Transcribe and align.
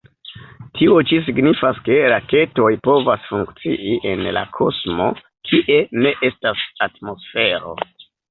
Tio 0.77 0.93
ĉi 1.09 1.17
signifas 1.25 1.81
ke 1.89 1.97
raketoj 2.13 2.69
povas 2.87 3.27
funkcii 3.33 3.93
en 4.13 4.25
la 4.39 4.43
kosmo, 4.57 5.09
kie 5.51 5.79
ne 6.07 6.17
estas 6.31 6.67
atmosfero. 6.89 7.77